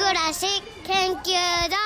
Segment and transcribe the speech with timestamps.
[0.00, 0.46] 暮らし
[0.86, 1.76] 研究所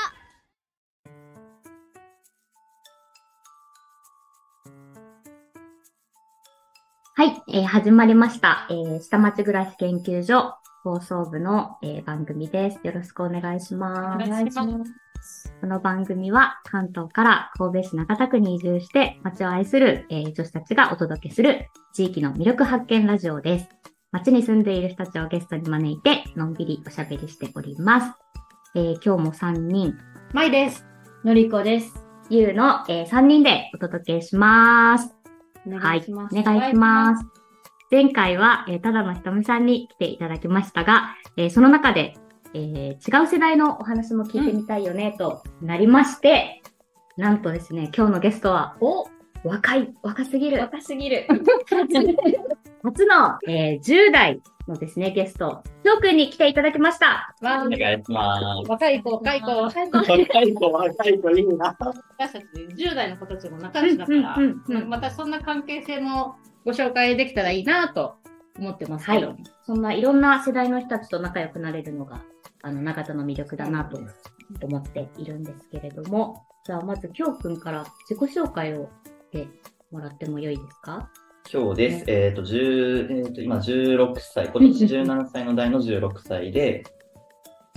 [7.16, 8.68] はい、えー、始まりました。
[8.70, 10.54] えー、下町暮らし研究所
[10.84, 12.78] 放送部の、えー、番組です。
[12.84, 14.24] よろしくお願いします。
[14.24, 14.62] お願いしま
[15.20, 15.52] す。
[15.60, 23.93] この番組は関東から神戸市中田区に移住して街を愛する、えー、女子たちがお届けする地域の魅力発見ラジオです。
[24.14, 28.12] 街に住んでいる人たちをゲストに招いて、のんびりおしゃべりしております。
[28.76, 29.98] えー、今日も3人。
[30.32, 30.86] まいです。
[31.24, 31.92] のりこです。
[32.30, 35.12] ゆうの、えー、3人でお届けします。
[35.66, 36.34] お願いします。
[36.36, 37.26] はい、お願いします。
[37.90, 42.14] 前回は、えー、ただのひとみさんに来ていただきましたが、えー、その中で、
[42.54, 46.62] えー、違う世代のお話も聞いてみたいよね、となりまして、
[47.16, 49.08] なんとですね、今日のゲストは、お
[49.42, 50.60] 若い、若すぎる。
[50.60, 51.26] 若すぎる。
[52.84, 57.34] 初の、えー、10代のですね、ゲスト、しょうくんに来ていただきました。
[57.40, 58.70] お願いします。
[58.70, 59.98] 若い子、若い子、若い子。
[59.98, 61.76] 若い子、若い子、いいな。
[62.18, 62.44] 私たち
[62.76, 66.36] 10代の子たちも仲良しだから、うんうんうん、またそんな関係性も
[66.66, 68.16] ご紹介できたらいいなと
[68.58, 72.22] 思ってますけど、はい、そんないろんな世代の人たちと仲良くなれるのが、
[72.60, 73.98] あの、長田の魅力だなと
[74.62, 78.90] 思っているんですけれども、じゃあまず、きょうくんから自己紹介を
[79.32, 79.48] して
[79.90, 81.08] もらってもよいですか？
[81.52, 81.96] 今日です。
[81.98, 86.84] ね、えっ、ー、と、10、えっ、ー、と、今16歳、今年17歳の代の16歳で、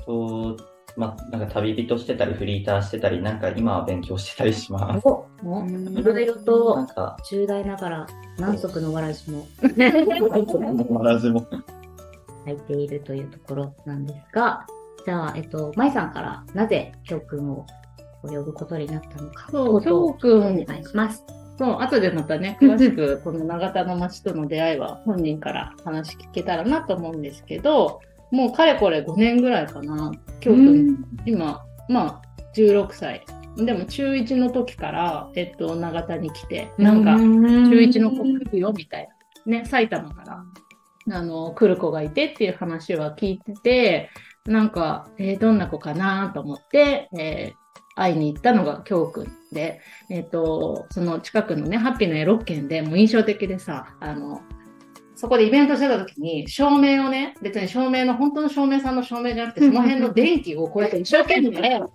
[0.05, 0.57] と、
[0.95, 5.05] まあ、なんか旅人してたり、フリーターしてたり、なんか今は勉強してたりします。
[5.05, 5.25] お
[5.65, 8.07] いろいろと、なんか、10代ながら、
[8.39, 9.45] 何足のわらじも。
[10.89, 11.45] わらじも。
[12.45, 14.65] 入っているというところなんですが、
[15.05, 17.65] じゃあ、えっと、舞さんからなぜ教訓を
[18.23, 19.49] 呼ぶことになったのか。
[19.51, 20.39] そう、教訓。
[20.39, 21.23] お願いします。
[21.57, 27.99] そう、後でまたね、詳しくこの長田の町との出会いは本人から話聞けたらなと思うんですけど、
[28.31, 30.11] もうかれこれ5年ぐらいかな。
[30.39, 32.21] 京都に、今、まあ、
[32.55, 33.23] 16歳。
[33.57, 39.09] でも中1の時から、えっと、長田に来て、なんか、中1の子来るよ、みたい
[39.47, 39.59] な。
[39.59, 40.43] ね、埼玉から、
[41.17, 44.09] あの、来る子がいてっていう話は聞いてて、
[44.45, 47.66] なんか、えー、どんな子かなと思って、えー
[47.97, 54.41] 会いに行ったのが京くんで、えっ、ー、と、その近くのね、ハッピーのエロッケンでもう印象的でさ、あの、
[55.15, 61.81] そこでイベントしてた時に、照明をね、別に照明の、本当の照明さんの照明じゃなくて、その辺の電気をこうやって一生懸命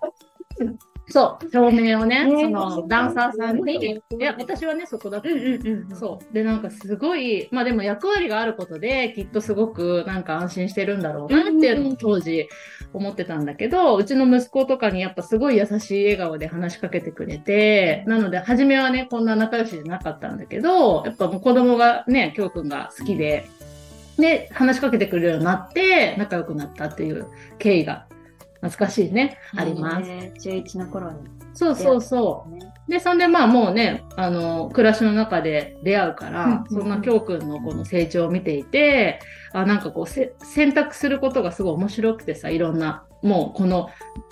[1.08, 5.96] そう、照明をね、そのダンサーさんに、いや、私はね、そこだった、うんうんうん。
[5.96, 6.34] そう。
[6.34, 12.48] で、なんかすごい、まあでも役割があることで、きっとすごくなんか安心してるんだろうなっていうのを当時
[12.92, 23.48] 思ってたんだけど、うちの息子とかにやっぱすごい優しい笑顔で話しかけてくれて、なので、初めはね、こんな仲良しじゃなかったんだけど、やっぱもう子供がね、きょうくんが好きで、
[24.18, 27.26] で、話しかけてくれるようになって、仲良くなったっていう
[27.58, 28.06] 経緯が
[28.60, 30.08] 懐かしいね、あります。
[30.40, 31.18] 中1の頃に。
[31.54, 32.71] そうそうそう。
[32.88, 39.20] で、そんでまあもうね、あの、暮らしの中で出会うから、そんな京くんのこの成長を見ていて、
[39.52, 43.88] あ、なんかこう選択することがすごい面白くてさ、いろんな、もうこの、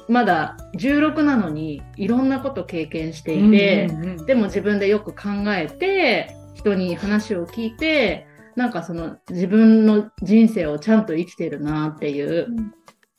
[0.09, 3.89] まだ16なのにいろんなこと経験していて、
[4.27, 12.49] でも自分でよく考えて、人に話を聞いて、なんかその自分の人生をちゃんと生きてるなっていう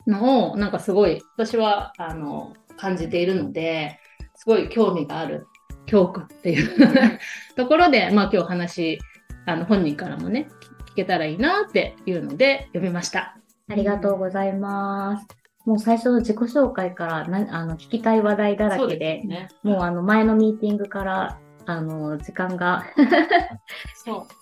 [0.06, 3.98] のを、なんかすごい、私は、あの、感じているので、
[4.42, 5.46] すごい興味がある
[5.86, 7.18] 教訓っていう
[7.54, 8.98] ところで、まあ今日話、
[9.46, 10.48] あの、本人からもね、
[10.90, 13.36] 聞けたらいいなっていうので、呼びました。
[13.68, 15.26] ありがとうございます。
[15.64, 22.84] もう最初の自己紹介からなあの聞きたい話題だらけで、でね、もうあの前のミーティングからあの時間が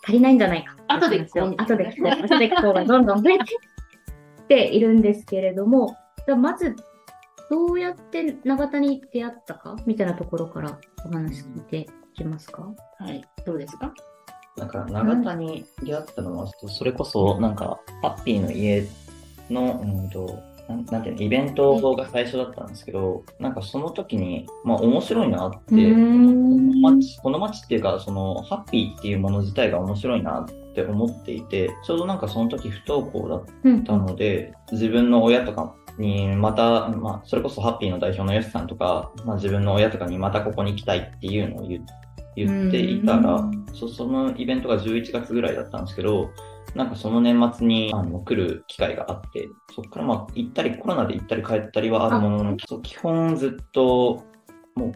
[0.02, 1.54] 足りないんじゃないか後で聞こう。
[1.58, 2.24] 後で聞こう。
[2.24, 3.44] 後で聞こうがどんどん増えて
[4.48, 5.96] ているんですけれども、
[6.26, 6.74] じゃまず、
[7.50, 9.76] どうやって永田に出会ったか？
[9.84, 12.62] みたいなところからお話聞いていきますか？
[13.00, 13.24] はい。
[13.44, 13.92] どうですか？
[14.56, 18.86] なんか、永田に出会ったのは、それこそ、なんか、ハッピーの家
[19.48, 20.38] の、うんと、
[20.68, 41.84] なんなんていうの、イベントが最初だったんですけど、なんかその時に、まあ面白いなって、この街、この街っていうか、その、ハッピーっていうもの自体が面白いなって思っていて、ちょうどなんかその時不登校だったので、うん、自分の親とかにまた、まあ、それこそハッピーの代表のヨシさんとか、まあ、自分の親とかにまたここに行きたいっていうのを言
[42.36, 43.44] 言っていたら、
[43.74, 46.30] そそのイベントが11月ぐらいだったんですけど、
[46.76, 54.22] なんかその年末にあの来る機会があって、そこからまあ行ったり、コロナで行ったり帰ったりはあるものの、基本ずっと
[54.76, 54.92] もう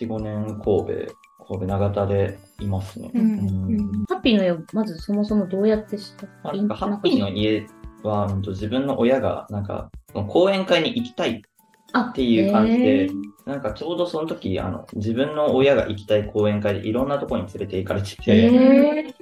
[0.00, 1.14] 4、5年神戸、
[1.46, 3.12] 神戸長田でいますね。
[3.14, 3.34] うんう
[3.82, 6.26] んハッピーの家、まずそもそもどうやって知った？
[6.46, 7.64] ハッピーの家
[8.08, 9.90] は、自分の親がなんか
[10.28, 11.40] 講演会に行きたいっ
[11.92, 13.10] あていう感じで、
[13.46, 19.14] なんかちょうどその時、あの、自分の親が行きたい講演会でいろんなところに連れて行かれてて、へー。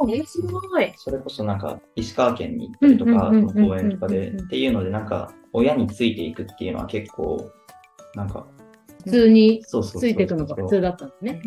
[0.00, 0.92] 面白い。
[0.96, 7.50] それこそなんか石川県に行ったりとか、うんうんうんうんその講演とかで、っていうのでなんか親についていくっていうのは結構、
[8.14, 8.46] なんか、
[9.04, 11.08] 普通にそうそうそうついていくのが普通だったん。
[11.08, 11.42] ですね。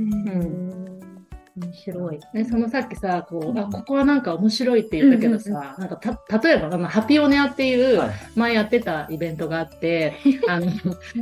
[1.55, 2.19] 面白い。
[2.33, 8.09] ね、そのさっきさ、こう、あ、ここはなんか面白いって言ったけどさ、なんかた、例えば、あの、ハピオネアっていう、はい。
[8.35, 10.13] 前やってたイベントがあって、
[10.49, 10.65] あの、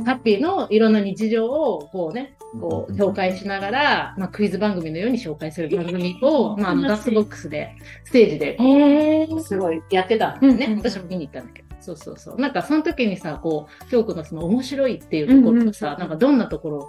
[0.04, 7.70] ハッピーのいろんな日常を、こうね、こう、紹介しながら、まあ、クイズ番組のように紹介する番組を、まあ、あの、ダンスボックスで、
[8.04, 8.38] ステージ
[9.36, 10.66] で、すごいやってたんですね。
[10.66, 11.68] うんうん私も見に行ったんだけど。
[11.80, 12.40] そうそうそう。
[12.40, 15.98] なんか、その時にさ、こう、京子のその面白いっていうところとさ、うんうん。
[16.00, 16.88] なんか、どんなところ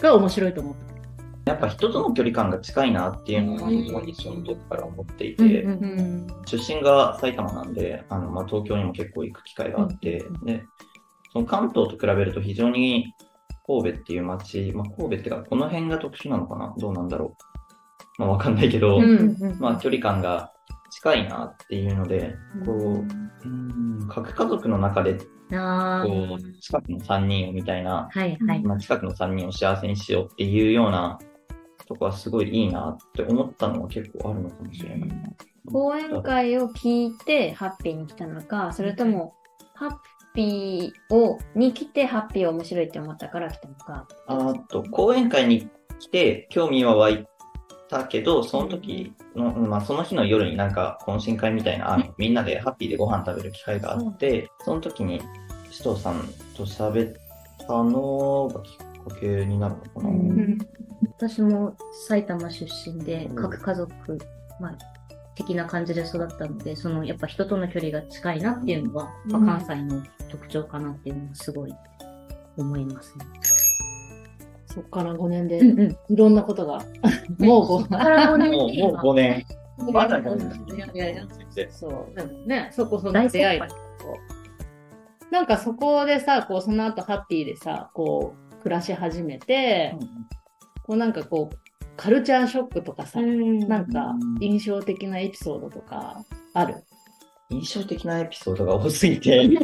[0.00, 0.99] が面白いと思った？
[1.46, 6.26] やっぱ人との距離感が近いなっていうのは、うんオーディションの時から思っていて、うんうんん。
[6.46, 10.64] 出身が埼玉なんで、あのまあ、東京にも結構行く機会があって、で、
[11.32, 13.14] その関東と比べると非常に
[13.66, 16.74] 神戸っていう街、まあ、神戸っていうか、この辺が特殊なのかな？
[16.78, 17.36] どうなんだろ
[18.18, 18.20] う？
[18.20, 20.52] まあ、わかんないけど、うんまあ、距離感が
[20.90, 22.34] 近いなっていうので、
[22.66, 25.18] こう、うん、核家族の中で、
[25.52, 28.62] あこーう、近くの3人をみたいな、はいはい。
[28.62, 31.18] まあ、近くの3人を幸せにしようっていうような
[31.90, 35.14] とこはすごいいいなって思ったのは結構あるのかもしれないな。
[35.66, 39.34] 講演会を聞いてハッピーに来たのか、それとも
[39.74, 39.96] ハッ
[40.32, 44.06] ピーをに来てハッピー面白いって思ったから来たのか。
[44.28, 47.26] あと、講演会に来て興味は湧い
[47.88, 55.20] たけど、その時の、まあ、その日の夜になんか懇親会みたいな、みんなでハッピーでご飯食べる機会があって、その時に
[55.64, 56.20] 首藤さん
[56.56, 57.16] と喋っ
[57.66, 60.08] たのがきっかけになるのかな。
[60.08, 60.58] うん
[61.16, 61.76] 私も
[62.08, 63.92] 埼玉出身でうん核家族、
[64.58, 64.78] まあ、
[65.34, 71.74] 的な感じで育ったので、そのやっぱ人との距離が近いなっていうのは、まあ関西の特徴かなっていうのはすごい
[72.56, 73.24] 思いますね。
[74.66, 75.98] そっから5年で、うんうん。
[76.08, 76.78] いろんなことが、
[77.38, 78.52] もう5年。
[78.52, 79.44] もう、もう5年。
[79.92, 81.68] まだ5いやいやいや年。
[81.70, 83.60] そう、でもね、そこその大出会い
[85.30, 89.94] なんかそこでさ、こう、その後ハッピーでさ、こう、暮らし始めて、
[90.84, 91.56] こうなんかこう、
[91.96, 96.24] カルチャーショックとかさ、なんか印象的なエピソードとか
[96.54, 96.76] ある？
[97.50, 99.48] 印象的なエピソードが多すぎて。
[99.48, 99.56] 例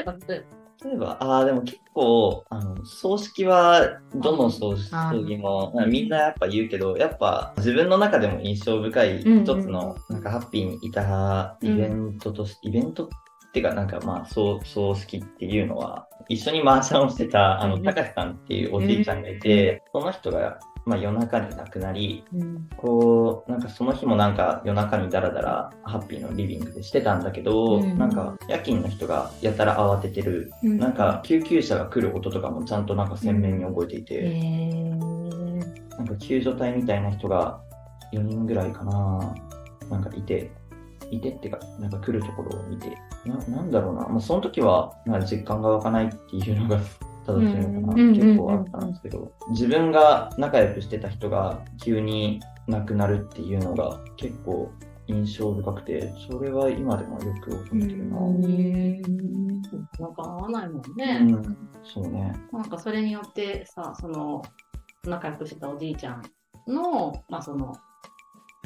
[0.00, 0.44] えば、例え
[0.82, 13.10] 例えば、ああ、でも結構、あの、葬式は、どの葬式も、みんなやっぱ言うけど、やっぱ自分の中でも印象深いうん一つの、なんかハッピーにいたイベントとして、イベント
[13.50, 22.68] っていうか、なんかまあ、葬葬式っていうのは、一緒にマーシャンをしてた、あの、うん高橋さんっていうおじいちゃんがいて、その人が、まあ夜中に亡くなり、うん。
[22.76, 27.98] こう、なんかその日もなんか夜中にダラダラハッピーのリビングでしてたんだけど、うん。
[27.98, 30.78] なんか夜勤の人がやたら慌ててる、うん。
[30.78, 34.22] なんか救急車が来る音とかもちゃんとなんか鮮明に覚えていて、
[35.98, 37.60] なんか救助隊みたいな人が
[38.12, 39.34] 4人ぐらいかな、
[39.90, 40.52] なんかいて、
[41.10, 42.96] いてっていうか、なんか来るところを見て、
[43.26, 46.78] ななんだろうな、まあ、その時はなんか実感が湧かないっていうのが
[47.26, 54.70] 正しいのかな、うん結構あったんですけど、自分が仲良くしてた人が急に亡くなるっていうのが結構
[55.06, 58.20] 印象深くて、それは今でもよく覚えてるな。
[59.98, 61.18] なんか合わないもんうね。
[61.20, 62.32] ん、そうね。
[62.52, 64.42] なんかそれによってさ、その、
[65.04, 66.22] 仲良くしてたおじいちゃん
[66.66, 67.72] の、まあその、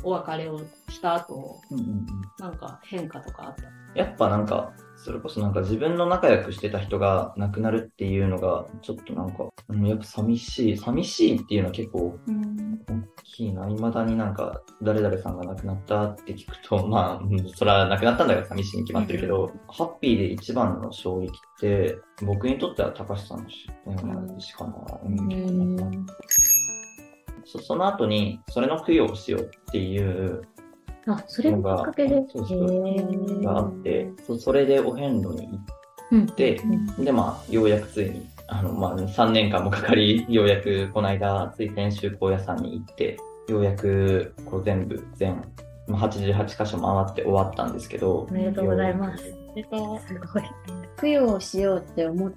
[0.05, 2.07] お別れをした後、うんうんうん
[2.39, 3.63] なんか変化とかあった？
[3.95, 10.77] やっぱなんか、それこそなんか自分の仲良くしてた人が亡くなるっていうのが、ちょっとなんか、うん、やっぱ寂しい。
[10.77, 13.69] 寂しいっていうのは結構大きいな。
[13.69, 21.31] 未だになんか、誰々さんが亡くなったって聞くと、まあ、うんそれは亡くなったんだから寂しいに決まってるけど、ハッピーで一番の衝撃っ
[21.61, 21.97] て、
[22.27, 23.71] 僕にとっては高橋さんの出
[24.33, 24.75] 演しかな。
[25.05, 26.07] うん
[27.59, 30.43] そその後に、それの供養をしようっていう
[31.07, 32.25] あ、それがきっかけで？
[32.33, 35.61] そうそうへーがあって、そそれでお遍路に行っ
[36.13, 36.61] うんて、
[36.99, 43.17] で、まあ、ようやくついに、あの、まあ、3年間もかかり、ようやくこの間、つい先週高野山に行って、
[43.49, 45.43] ようやく、こう全部、全、
[45.89, 48.27] まあ、88箇所回って終わったんですけど。
[48.29, 49.35] おめでとうございます。
[49.57, 50.43] えっと、すごい。
[51.01, 52.33] 供養しようって思っ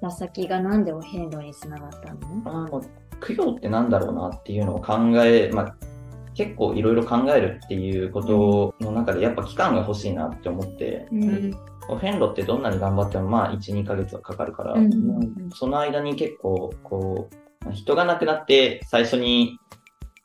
[0.00, 2.20] た先がなんでお遍路につながったの？
[2.44, 2.82] あの、
[3.20, 5.76] 供養ってなんだろうなっていうのを考え、まあ、
[6.34, 11.56] 結構いろいろ考えるっていうことの中で、やっぱ期間が欲しいなって思って、うん。
[11.88, 15.18] お遍路ってどんなに頑張ってもまあ1、2ヶ月はかかるから、うんまあ
[15.54, 17.30] その間に結構こ
[17.66, 19.58] う、人が亡くなって最初に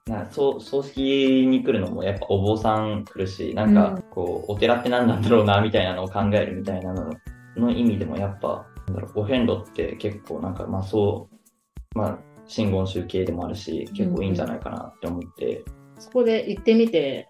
[0.05, 7.13] なそう葬式に来るのもやっぱお坊さん来るし、なんかこう、お寺って何なんだろうなみたいなのを考えるみたいなの
[7.55, 15.63] の意味でもやっぱ、なんだろう、お遍路って結構なんかまあそう、まあ真言宗系でもあるし、結構いいんじゃないかなって思って、
[15.98, 17.27] そこで行ってみて、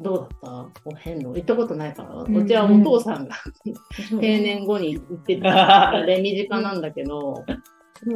[0.00, 0.28] どうだっ
[0.74, 0.80] た？
[0.84, 1.26] お遍路。
[1.34, 2.24] 行ったことないから。
[2.24, 3.36] んうちはお父さんが
[4.20, 7.44] 定年後に行ってた で身近なんだけど、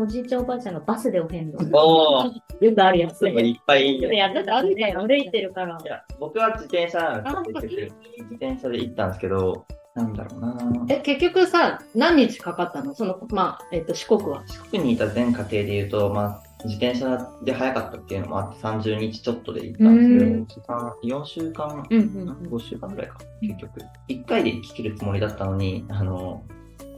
[0.00, 1.58] おじいちゃんおばあちゃんがバスでお遍路。
[1.72, 3.28] おー、よくあるやつ。
[3.28, 4.00] いっぱい。
[4.00, 5.86] やってた、歩いて歩いてるからい。
[5.86, 9.64] や、僕は自転車なんですけど自転車で行ったんですけど、
[9.96, 10.86] なんだろうな。
[10.90, 12.94] え、結局さ、何日かかったの？
[12.94, 14.44] その、まあ、えっと、四国は。
[14.46, 23.80] 四国にいた全家庭で言うと、まあ、自転車で早かったっていうのもあって30日ちょっとで行ったんですけど、4週間、うんうん5週間ぐらいか、結局。
[24.08, 26.44] 1回で聞けるつもりだったのに、あの、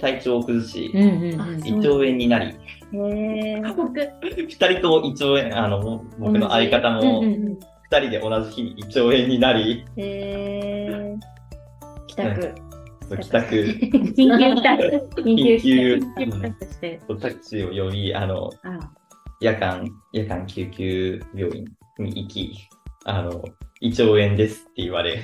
[0.00, 1.67] 体調を崩し、うんうんうん。
[1.67, 3.62] 胃腸炎になり、へー。
[3.62, 7.59] 2人とも胃腸炎、あの、僕の相方もうんうんうん
[7.90, 9.85] 2人で同じ日に胃腸炎になり、
[12.07, 12.68] 帰宅。
[13.17, 15.11] 帰宅、緊急帰宅。
[15.17, 17.00] 緊緊急帰宅して。
[17.21, 18.50] タクシーを呼び、あの。
[19.41, 21.65] 夜間、夜間救急病院
[21.99, 22.69] に行き、
[23.05, 23.45] あの、
[23.81, 25.23] 胃腸炎ですって言われ、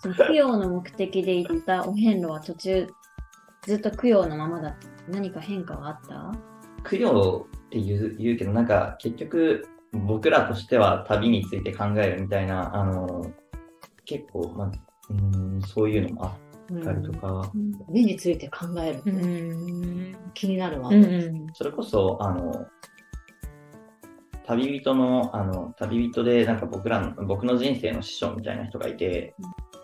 [0.00, 2.88] その供養の目的で行ったお遍路は途中、
[3.62, 5.12] ずっと供養のままだった。
[5.12, 6.32] 何か変化はあった？
[6.90, 13.30] 供養って言う言うけど、なんか結局、僕らとしては旅について考えるみたいな、あの、
[14.04, 14.72] 結構、まあ、
[15.10, 16.38] うん、そういうのもあ
[16.72, 17.50] ったりとか、
[17.88, 19.12] 目について考える。
[19.12, 20.16] ん。
[20.34, 20.88] 気になるわ。
[20.88, 21.46] うんうん。
[21.52, 22.66] それこそ、あの、
[24.46, 29.34] 旅人の、あの、旅人で、なんか僕らの、僕の人生の師匠みたいな人がいて、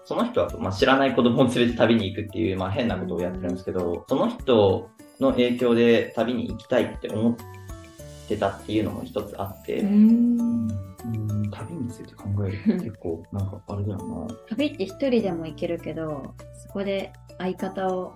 [0.04, 4.88] その人は、まあ、知らない子供を連れて旅に行くっていう、まあ、変なことをやってるんですけど、その人
[5.21, 7.37] の影響で旅に行きたいって思っ
[8.28, 10.68] てたっていうのも一つあって、うん
[11.59, 14.35] 旅について考えるって結構、なんかあれだよな。
[14.51, 16.35] 旅って一人でも行けるけど、
[16.67, 18.15] そこで相方を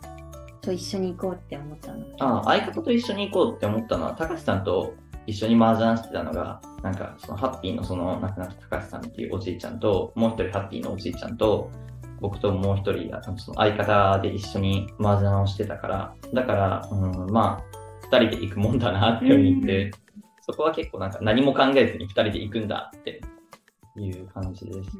[0.60, 2.04] と一緒に行こうって思ったの？
[2.18, 4.94] あ相方と一緒に行こうって思ったのは、高橋さんと
[5.26, 11.70] 一緒に麻雀してたのが、なんか、そのハッピーのその亡くなった高橋さんっていうおじいちゃんと、もう一人ハッピーのおじいちゃんと、
[12.20, 19.90] 僕ともう一人が、その相方で一緒に麻雀をしてたから、だから、うん、まあ、二人で行くもんだなって思って、
[20.52, 23.20] そこは結構なんか何も考えずに二人で行くんだって
[23.96, 24.90] いう感じです。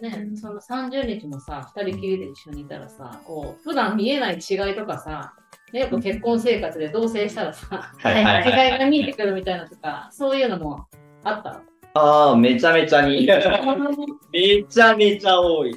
[0.00, 5.34] ね、その30日もさ、二人きりで一緒にいたらさ、こう、普段見えない違いとかさ、
[5.72, 8.74] ね、よく結婚生活で同棲したらさ、違はい。
[8.76, 10.86] いが見えてくるみたいなとか、そういうのも
[11.22, 11.60] あった。
[11.94, 13.26] ああ、めちゃめちゃに。
[13.26, 15.74] めちゃめちゃ多い。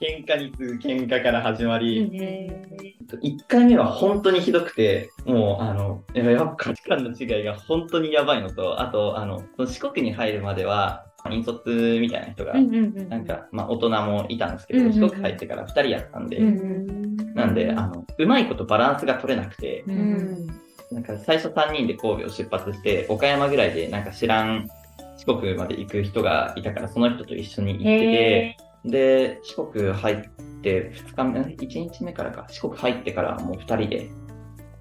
[0.00, 20.46] 喧嘩に次ぐ喧嘩から始まり、1回目は本当にひどくて、もう、あの、ややっぱ価値観の違いが本当にやばいのと、あと、あの、その四国に入るまでは、引率みたいな人が、なんか、まあ、大人もいたんですけど、四国入ってから2人やったんで、うんなんで、あの、うまいことバランスが取れなくて、うん。
[20.90, 24.70] なんか最初3人で神戸を出発して、岡山ぐらいでなんか知らん
[25.16, 30.16] 四国まで行く人がいたから、その人と一緒に行ってて、で、四国入っ
[30.62, 34.10] て2日目、1日目からか、四国入ってからもう2人で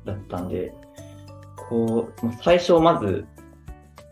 [0.06, 0.74] だったんで、
[1.70, 3.26] こう、最初まず、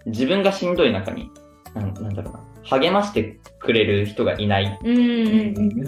[0.05, 1.29] 自分がしんどい中に、
[1.73, 5.85] なんなんだろうな、励ましてくれる人がいないうん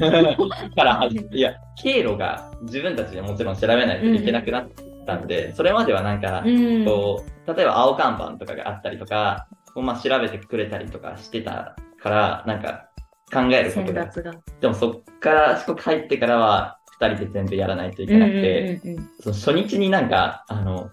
[0.76, 4.70] からいや、経路が自分たちでもちろん調べないといけなくなっ
[5.06, 6.86] たんで、それまではなんか、うん。
[6.86, 12.90] こう、例えば青看板とかがあったりとか、こうまあ調べてくれたりとかしてたから、なんか
[13.32, 14.06] 考えることが。
[14.06, 14.34] が。
[14.62, 18.80] でもそっから、四国入ってからは、二人で全部やらないといけなくて、
[19.20, 20.90] その初日になんか、あの、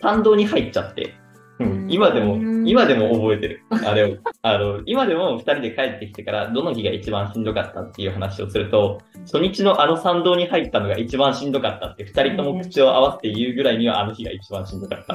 [0.00, 1.14] 参道に入っちゃって、
[1.58, 3.64] うん今でも、今でも覚えてる。
[3.70, 4.16] あれを。
[4.42, 15.14] あの、今でも二人で帰ってきてから、どの日が一番しんどかったっていう話をすると、初日のあの参道に入ったのが一番しんどかったって、二人とも口を合わせて言うぐらいにはあの日が一番しんどかった。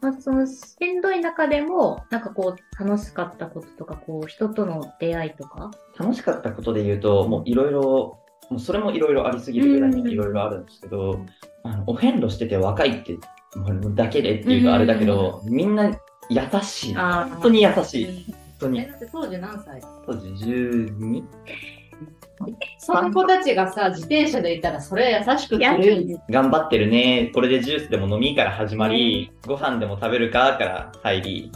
[0.00, 5.70] まあ、そのしんどい中でも、なんかこう、楽しかったこととか、こう、人との出会いとか？
[5.98, 7.82] 楽しかったことで言うと、もういろいろ、
[8.50, 11.20] もうそれもいろいろありすぎるぐらいにいろいろあるんですけど、
[11.64, 13.12] あの、お遍路してて若いって、
[13.56, 15.96] もうだけでっていうとあれだけど、みんな優
[16.62, 16.94] しい。
[16.96, 18.06] あ本当に優しい。
[18.06, 18.86] 本当え、に。
[18.88, 19.80] だって当時何歳？
[20.06, 21.24] 当時 12?
[22.78, 26.18] その子たちがさ、自転車でいたらそれ優しくする。
[26.30, 27.30] 頑張ってるね。
[27.34, 31.52] これでジュースでも飲みから始まり、ご飯でも食べるかから入り、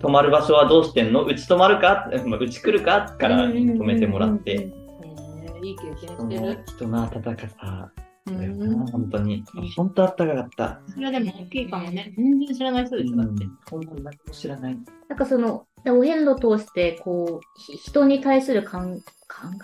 [0.00, 1.24] 泊まる場所はどうしてんの？
[1.24, 2.10] うち泊まるか？
[2.26, 3.16] まあうち来るか？
[3.18, 6.64] から止めてもらって、えーいい経験してる。
[6.66, 7.90] 人の温かさ、
[8.26, 9.44] うん本当に。
[9.76, 10.80] 本当あったかかった。
[10.92, 12.12] それはでも大きいかもね。
[12.16, 13.46] 全然知らない人でしょ、だって。
[13.70, 14.76] 本当に何も知らない。
[15.08, 19.04] なんかその、お遍路通して、こう、ひ人に対するかん考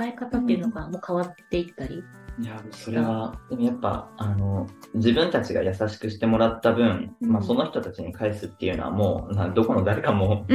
[0.02, 2.02] え方っていうのがもう変わっていったり。
[2.40, 10.46] いや、それは、でもやっぱ、あの、自分たちが優しくしてもらった分、うんまあその人たちに返すっていうのはもう、などこの誰かも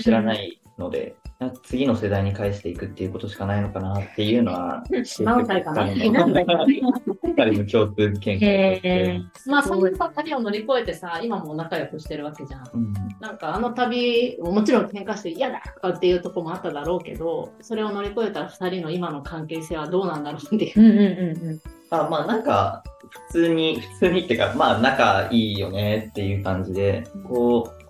[0.00, 1.16] 知らないので、
[1.50, 4.84] 次の世代に返していくっていうことしかないのかなっていうのは、
[5.20, 6.26] 何歳かな彼の
[7.36, 9.20] 彼の共通見解としへて。
[9.46, 12.62] まあ、そのさ、旅を乗り越えてさ、今も仲良くしてるわけじゃん。
[12.74, 20.80] うんなんかあの旅、もちろん喧嘩して嫌だとかっていうとこもあっただろうけど、それを乗り越えた二人の今の関係性はどうなんだろうっていう。
[20.80, 21.60] うんうんうんうん。
[21.90, 22.82] あまあなんか、
[23.28, 27.81] 普通に、普通にっていうか、まあ仲いいよねっていう感じで、こう、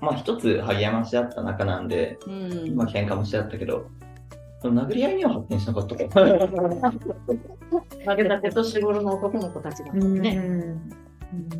[0.00, 2.76] まあ一つ励まし合った仲なんで、うん。
[2.76, 3.86] まあ喧嘩もし合ったけど、
[4.62, 6.38] 殴り合いには発展しなかったかな。
[8.06, 10.74] だけだけ年頃の男の子たちがうんね。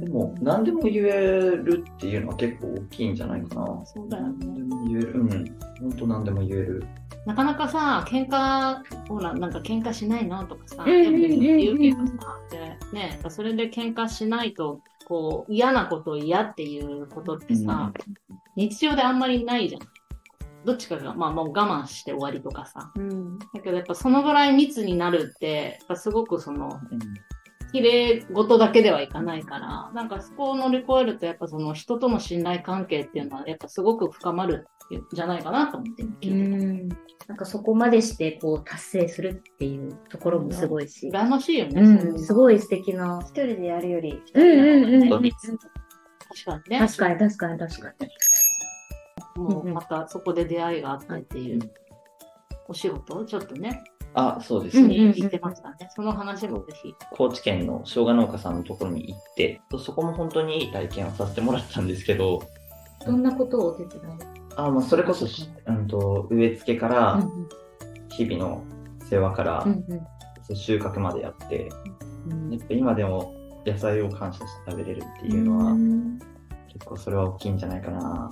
[0.01, 3.83] でも、何でも言えるっていうのは結構大きいんじゃないかな。
[3.85, 5.13] そうだよね何でも言える。
[5.13, 5.29] うん。
[5.29, 6.85] 本当何でも言える。
[7.27, 8.79] なかなかさ、喧嘩、
[9.09, 10.43] ほら、なんか喧嘩しないの？
[10.45, 12.59] とかさ、うんうんよくうんうん言うけどさ、で
[12.97, 17.93] ね、それで喧嘩しないと、こう、嫌なことを嫌っていうことってさ、
[18.57, 19.81] 日常であんまりないじゃん。
[20.65, 22.93] どっちかが、まあもう我慢して終わりとかさ。
[22.97, 23.39] うん。
[23.39, 26.81] だけどやっぱそのぐらい密になるって、やっぱすごくその、
[27.73, 34.65] 綺麗事だけではいかないから、なんかそこを乗り越えると、やっぱその人との信頼関係っていうのは、やっぱすごく深まるん
[35.13, 36.35] じゃないかなと思って聞いてた。
[36.35, 36.89] うん
[37.29, 41.83] なんかそこまでしてこう達成するっていうところもすごいし、羨ましいよね。
[41.83, 42.57] うん、すごい。
[42.57, 43.21] い素敵な。
[43.23, 46.79] 一人でやるより、うんうんうんうん確かにね。
[46.79, 47.93] 確かに確かに確か
[49.37, 49.43] に。
[49.43, 51.61] もうまたそこで出会いがあってっていう
[52.67, 53.19] お仕事？
[53.19, 54.97] をちょっとね、あ、そうですね。
[54.97, 55.91] うんうん聞いてましたね。
[55.95, 56.95] その話もぜひ。
[57.13, 62.41] 高知県の生姜農家さんのところに行って、そこも本当にいい体験をさせてもらったんですけど、
[63.05, 67.49] どんなことをお手伝いあまあそれこそし、うん、と植え付けから、うん
[68.11, 68.65] 日々の
[69.09, 69.85] 世話から、うん
[70.55, 71.69] 収穫までやって、
[72.27, 72.51] うん。
[72.51, 73.35] やっぱ今でも
[73.67, 76.19] 野菜を感謝して食べれるっていうのは、うん。
[76.73, 78.31] 結構それは大きいんじゃないかな。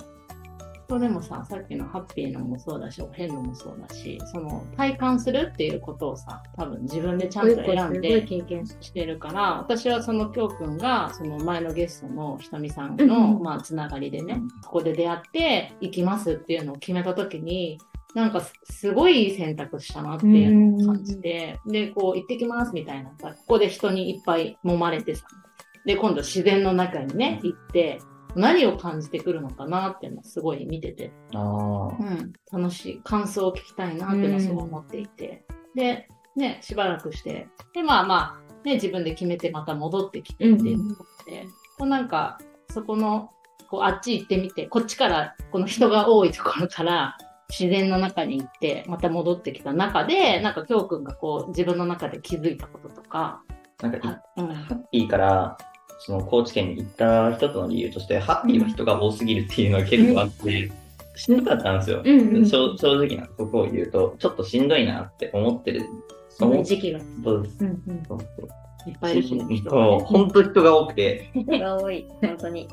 [0.89, 13.43] そうでもさ、さっきのハッピーのもそうだし、お遍路もそうだし、その体感するっていうことをさ、多分自分でちゃんと選んで経験ししてるから、私はそのきょうくんが、その前のゲストのひとみさんうんの、うん。
[13.43, 17.79] まあ、つながりでね、ここで出会って行きますっていうのを決めたときに、
[18.15, 25.27] なんかすすごい選択したなっていうのを感じて、で、こう行ってきますみたいなさ、ここで人にいっぱい揉まれてさ、
[25.85, 27.99] で、今度自然の中にね、行って、
[28.37, 31.11] 何を感じてくるのかなっていうのをすごい見てて。
[31.33, 35.45] うん、楽しい、感想を聞きたいなっていうのをすごい思っていて、
[35.75, 41.45] で、ね、しばらくして、で、まあまあ、ね、自分で決めてまた戻ってきてっていうことで、
[41.77, 43.31] こうなんか、そこの、
[43.69, 47.17] こう、あっち行ってみて、こっちから、この人が多いところから、
[47.49, 53.41] 自然の中に行って、また戻ってきた中で、なんか、きょうくんがこう、自分の中で気づいたこととか、
[53.81, 55.57] なんかい、あうん、ハッピーから、
[55.99, 60.71] その高知県に行った一つの理由として、ハッピーは人が多すぎるっていうのが結構あって、
[61.15, 62.01] しんどかったんですよ。
[62.03, 65.85] うんうん正正直なとこを言うと、ちょっとしんどいなって思ってる。
[66.29, 66.99] その時期が。
[67.23, 67.57] そうです。
[67.61, 68.49] うんうんそうそう
[68.87, 70.05] いっぱいいるしね、そう、ね。
[70.05, 71.29] 本当人が多くて。
[71.33, 72.69] 人が多い、本当に。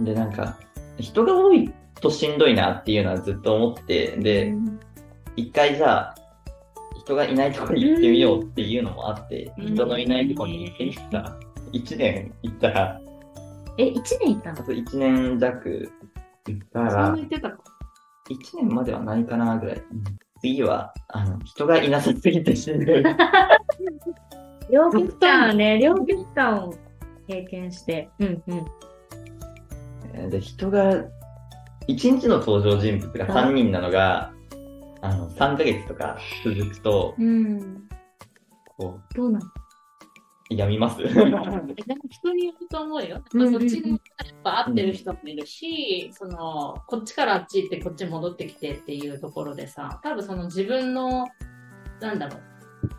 [0.00, 0.58] で、なんか、
[0.98, 4.54] 人が多いとしんどいなっていうのはずっと思って、で、
[5.36, 6.14] 一回じゃあ、
[6.96, 11.36] 人がいないところに行ってみようっていうのもあって、うん人のいないところに行ってみたら、
[11.74, 13.00] 1年行ったら、
[13.76, 14.60] え、一年行ったの？
[14.60, 15.92] あと1年弱
[16.46, 17.58] 行ったそんなら、言ってたか。
[18.30, 19.82] 1年まではないかなぐらい。
[20.40, 23.04] 次は、あの、人がいなさすぎてしんどい。
[24.70, 26.74] 両極端ね、両極端を
[27.26, 28.08] 経験して。
[28.18, 30.30] うんうん。
[30.30, 31.08] で、人が、1
[31.88, 34.32] 日の登場人物が3人なのが、
[35.02, 37.88] あの、3ヶ月とか続くと、うん。
[38.78, 39.46] こどうなの？
[39.46, 39.48] う、
[40.56, 41.02] 病みます？
[41.02, 41.44] でも
[42.08, 43.08] 人によると思うよ。
[43.08, 43.98] やっぱそっちにやっ
[44.42, 51.26] ぱ合ってる人もいるし、そのこっちからあっち行ってこっち戻ってきてっていうところでさ、多分その自分の
[52.00, 52.40] なんだろう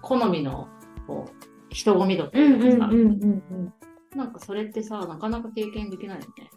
[0.02, 0.68] 好みの
[1.08, 1.34] こう
[1.74, 3.74] 人混み度っていうかさ、ん
[4.16, 6.50] なんかそれってさなかなか経験できないよね。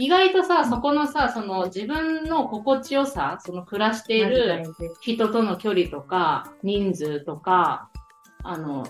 [0.00, 4.62] 意外とさ、そこのさ、その自分の心地よさ、その暮らしている
[5.00, 7.90] 人との距離とか、人数とか、
[8.44, 8.86] あの、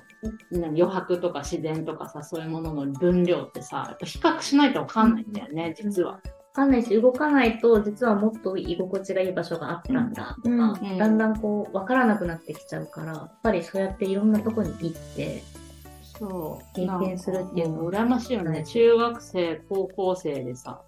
[0.50, 6.12] な余白とか自然とかさ、そういうものの分量ってさ、やっぱ比較しないとわかんないんだよね、実は。
[6.12, 6.20] わ
[6.52, 15.42] かんないし、動かないと、実はもっと居心地がいい場所があったんだとか、うんだんだんこう、わからなくなってきちゃうから、やっぱりそうやっていろんなとこに行って、
[16.18, 16.74] そう。
[16.74, 18.64] 経験するっていうの羨ましいよね。
[18.64, 20.80] 中学生、高校生でさ、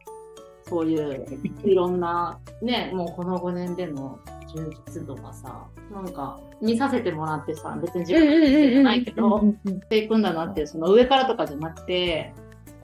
[0.71, 1.27] そういう
[1.65, 4.21] いろんな、ね、もうこの5年での
[4.55, 12.33] 充実度がさ、なんか見させてもらってさ、別に自分じゃないけど、していくんだなっていう、その上からとかじゃなくて、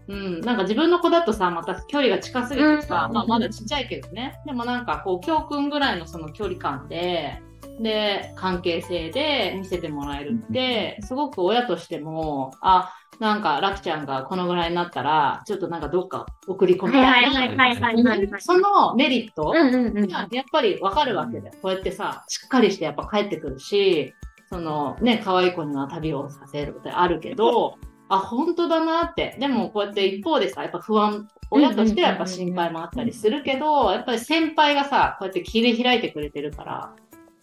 [0.08, 3.14] うん、なんか自分の子だとさ、また距離が近すぎてさ、うん。
[3.14, 7.40] まあまだちっちゃいけどね、でもなんかこう、教訓ぐらいのその距離感で、
[7.80, 17.08] で、関係性で見せてもらえるって、すごく親としても、あ、なんか、ラキちゃんがこのぐらいになったら、ちょっとなんかどっか送り込みたいな。
[17.08, 18.28] はいはいはいはい。
[18.38, 20.08] そのメリットうんうんうん。
[20.08, 21.54] がやっぱりわかるわけだよ。
[21.62, 24.14] こうやってさ、しっかりしてやっぱ帰ってくるし、
[24.48, 27.76] そのね、可愛い子には旅をさせるってあるけど、
[28.08, 29.36] あ、本当だなって。
[29.40, 36.92] でもこうやって一方でさ、やっぱ不安、親としてはやっぱ心配もあったりするけど、やっぱり先輩がさ、こうやって切り開いてくれてるから、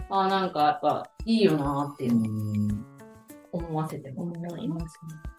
[0.10, 2.86] あ、なんかやっぱいいよなっていううん
[3.52, 5.33] 思わせても思いますね。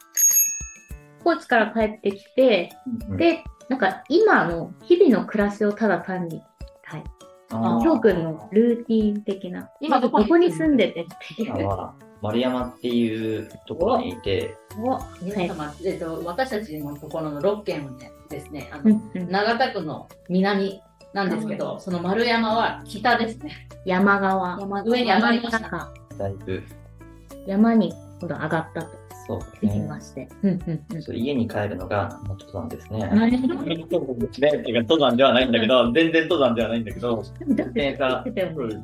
[1.25, 2.71] スポーツから帰ってきて、
[3.09, 6.43] うん、で、なんか今の日々の暮らしをただ単に、
[6.85, 7.05] はい。
[7.51, 9.71] きょうくんのルーティーン的な。
[9.81, 11.57] 今どこにどこに住んでてっていう。
[11.57, 20.83] 今は丸山っていうところにいて、お皆様、えっと、私たちのところの6軒はねですね、あのうんうん長田区の南
[21.15, 23.67] なんですけど、その丸山は北ですね。
[23.87, 24.59] 山側。
[24.85, 26.63] 上に上がりましただいぶ、
[27.47, 29.87] 山に今度上がったとそう聞きね。
[29.89, 30.29] まして。
[30.43, 31.03] うんうんうん。
[31.03, 32.99] そう家に帰るのがまあ登山ですね。
[32.99, 33.55] なるほど。
[33.63, 38.31] ね登山ではないんだけど、全然登山ではないんだけど、自だって転車、自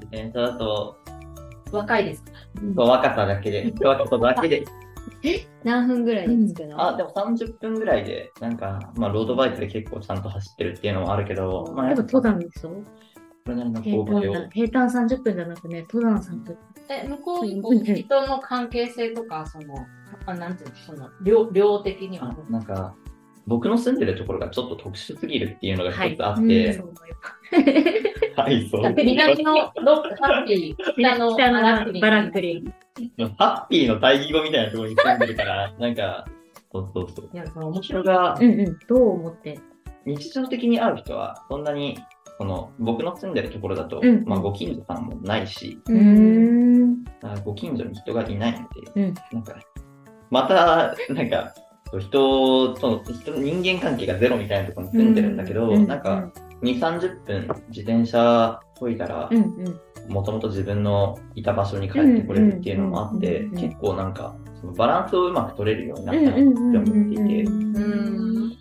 [0.07, 0.97] 転車だと、
[1.73, 2.25] 若いです。
[2.75, 4.65] そう若さだけで、若さだけで、
[5.63, 12.83] 何分ぐらいで着くの、あ、でも30分ぐらいで、なんか、まあ、ロードバイクで結構ちゃんと走ってるっていうのもあるけど、まあ、でも登山でしょ？
[13.47, 16.59] それなりの平坦、平坦30分じゃなくね、登山30分。
[16.89, 19.75] え、向こううんこう人の関係性とか、その、
[20.27, 22.53] あなんていうの、その、量、量的にはあ。
[22.53, 22.95] なんか、
[23.47, 26.81] 僕の住んでるところがちょっと特殊すぎるっていうのが一つあっうんて、
[28.37, 28.95] はい、そう。
[28.95, 32.75] 南のロックハッピー、北の北のバラックリンバラックリン。
[33.39, 36.27] ハッピーの対義語みたいなところに住んでるから、なんか、
[36.71, 37.31] そうそうそう。
[37.33, 38.79] いや、その面白がうんうん。
[38.87, 39.59] どう思って？
[40.07, 41.99] 日常的に会う人は、そんなに、
[42.39, 47.05] この僕の住んでるところだと、うんまあ、ご近所さんもないし、うーん。
[47.23, 48.59] あご近所に人がいないの
[48.95, 49.57] で、うんなんか、
[50.31, 51.55] また、なんか、
[51.99, 56.31] 人と、人人間関係がゼロみたいなところに住んでるんだけど、うんなんか、
[56.63, 59.41] 2、30分自転車こいだらう、んう
[60.09, 60.13] ん。
[60.13, 68.57] もともと自分のいた場所に帰ってこれるっていうのもあってうんうんうん、結構なんか、そのバランスをうまく取れるようになうんったなってうん思っていて、うん。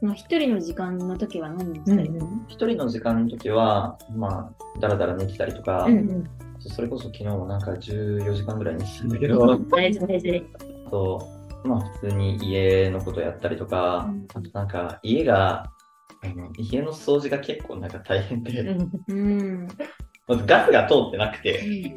[0.00, 2.44] その一人の時間の時は何をうしたり、んうん。
[2.48, 6.24] 一人の時間の時は、まあ、だらだら寝てたりとか、うんうん。
[6.58, 10.46] それこそ昨日もなんか14時間ぐらい寝てたんだけど、 大事大事。
[10.86, 11.28] あと、
[11.64, 15.64] まあ普通に家のことやったりとか、あとなんか家が、
[16.22, 18.76] あの家の掃除が結構なんか大変で、
[19.08, 19.68] うん。
[20.26, 21.96] まずガスが通ってなくて、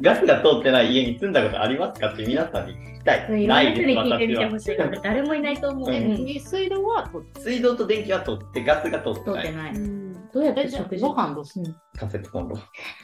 [0.00, 3.42] ガスが通ってない家に住んだことありますかって皆さんに聞きたい。
[3.42, 4.86] いろなんいなです、人に聞いてみて私は。
[4.86, 5.88] ほしい誰もいないと思う。
[5.88, 9.42] うんうん水道は取っ水道と電気は通って、ガスが通ってない。
[9.44, 9.74] 通ってない。
[9.74, 12.58] うんどうやってて、食事ご飯どうするカセットコンロ。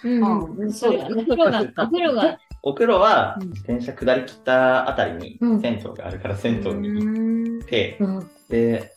[0.05, 8.31] うんあそうだねお風呂が、お風呂が、お風呂はうん自転車下り切ったあたりにうん銭湯があるから銭湯に行うんって、うん。
[8.49, 8.93] で、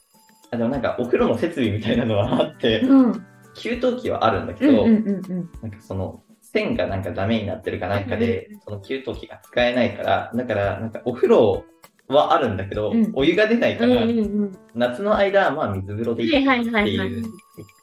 [0.52, 3.26] あでもなんかお風呂の設備みたいなのはあって、うん。
[3.56, 5.50] 給湯器はあるんだけど、うんうんうんうん。
[5.62, 11.64] なんかその線がなんかダメになってるかなんかで、その給湯器が使えないから、だからなんかお風呂
[12.08, 14.58] はあるんだけど、うんお湯が出ないから、うんうんうん。
[14.74, 17.24] 夏の間はまあ水風呂でいいはいってはいう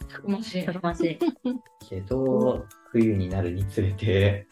[0.08, 0.72] たくましいた。
[0.72, 1.18] くましい。
[1.88, 4.46] けど、冬になるにつれて、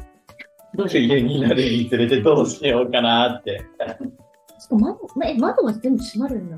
[0.76, 3.62] 冬になるにつれてどうしようかなって。
[3.78, 6.56] ちょっと窓、え、窓は全部閉まるんだ。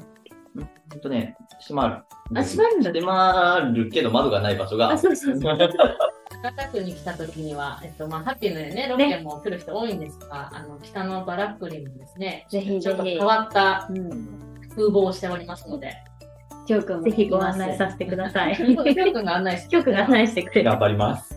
[0.93, 1.95] ほんとね、閉まる。
[2.39, 4.91] あ閉まるんだ閉まるけど窓がない場所が。
[4.91, 5.57] あ、そうそうそう。
[5.57, 13.19] 長田区に来た時には、えっと、まあ、ハッピーのようにね、ロケも来る人多いんですが、あの、北のバラックリンもですね、ぜひぜひちょっと変。
[13.19, 14.43] わったうん。
[14.71, 15.95] 風貌をしておりますので、
[16.67, 18.57] きょうくんもぜひご案内させてください。
[18.57, 20.71] きょうくんが案内して局が案内してくれる。
[20.71, 21.37] 頑張ります。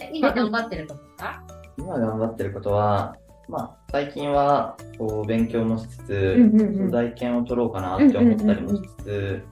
[0.00, 1.42] え今頑張ってることか？
[1.78, 3.16] 今頑張ってることは、
[3.48, 9.42] まあ、最近はこう勉強もしつつ、うんうんうん大研を取ろうかなって思ったりもしつつ、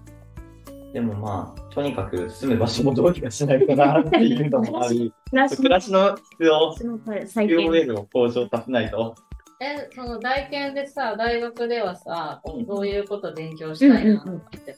[0.93, 7.57] でもまあ、とにかく住む場所もどうにかしないとなっていうのもあり、暮らしの質を、の最近。
[7.59, 9.15] QOL を向上させないと。
[9.61, 14.23] え、その大研でさ、大学ではさ、どういうこと勉強したいな。
[14.23, 14.77] って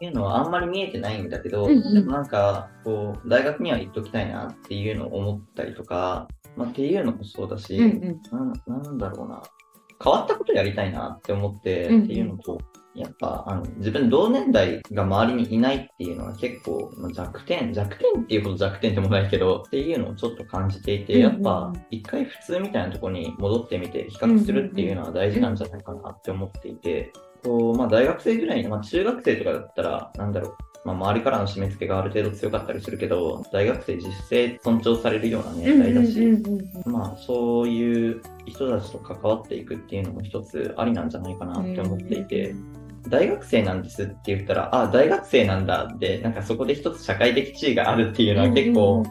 [0.00, 1.94] いうのはあんまり見えてないんだけど、うんうん。
[1.94, 9.42] でもなんか、こう、大学には行っときたいなっていうのを思ったりとか、まあ、っていうのもそうだし、うんなんなんだろうな。
[10.02, 12.58] 変わったことやりたいなって思って、うんっていうのと、
[12.94, 27.25] やっぱ、あの、自分同年代が周りにいないっていうのは結構まあ弱点、弱点っていうほど弱点でもないけど、っていうのをちょっと感じていて、うんうんやっぱ、一回普通みたいなところに戻ってみて、比較するっていうのは大事なんじゃないかなって思っていて、こう、
[27.76, 30.56] まあ大学生ぐらいの、まあ中学生とかだったら、なんだろう、
[30.86, 36.20] まあ、周りからの締め付けがある程度強かったりするけど、大学生実勢尊重されるような年代だし、
[36.86, 42.54] まあ、そういう人たちと関わっていくっていうのも一つありなんじゃないかなって思っていて、
[43.08, 49.02] 大学生なんですって言ったら、あ、大学生なんだって、なんかそこで一つ社会的地位があるっていうのは結構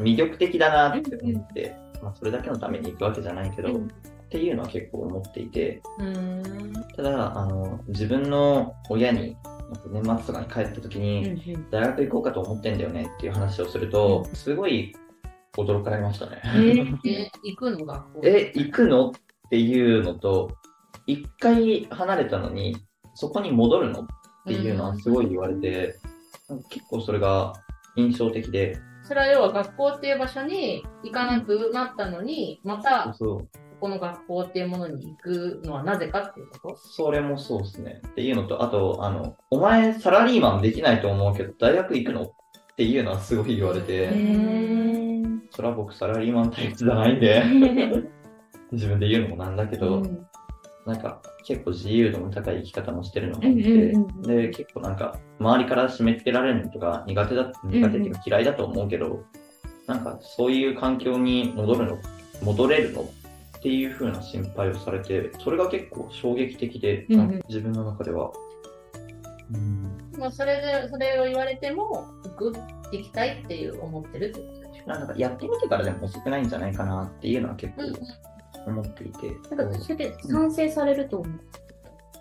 [0.00, 3.88] 魅力的だなって思って、まあ、それだけのために行くわけじゃないけど、うん
[4.36, 6.72] っていうのは結構思っていて、うん。
[6.94, 9.34] ただ、あの、自分の親に、
[9.90, 14.94] 年末とかに帰った時に、大学行こうかと思ってんだよねっていう話をすると、すごい
[15.56, 16.42] 驚かれましたね。
[17.04, 19.12] え、 行くの学校え、行くのっ
[19.48, 20.50] ていうのと、
[21.06, 22.76] 一回離れたのに、
[23.14, 24.06] そこに戻るのっ
[24.46, 25.96] ていうのはすごい言われて、
[26.68, 27.54] 結構それが
[27.96, 33.14] 印象的で、それは要は学校っていう場所に行かなくなったのに、また
[33.80, 36.76] この学校っていうものに行くのはなぜかっていうこと？
[36.76, 38.00] それもそうですね。
[38.06, 42.22] っていうのと、あと、あの、お前サラリーマンできないと思うけど、大学行くの？
[42.22, 44.10] っていうのはすごい言われて、
[45.50, 47.42] それは僕サラリーマン体質じゃないんで、
[48.70, 50.02] 自分で言うのもなんだけど、
[50.84, 59.24] なんか結構自由度の高い生き方もしてるのもあって、うんうんうんで、結構なんか周りから締め付けられるのとか苦手だ、苦手っていうか嫌いだと思うけど、
[59.86, 61.98] なんかそういう環境に戻るの、
[62.42, 63.00] 戻れるの？
[63.02, 63.06] っ
[63.66, 67.42] ていう風な心配をされて、それが結構衝撃的で、うんうん。
[67.48, 68.30] 自分の中では、
[69.52, 72.52] うん、まあ、それで、それを言われても、行く、
[72.92, 74.88] 行きたいっていう思ってるってことでしょ？
[74.88, 78.00] なんかやってみてからでも遅くないんじゃないかなっていうのは結うん構
[78.68, 81.40] 思っていて、なんか、それで賛成されると思う。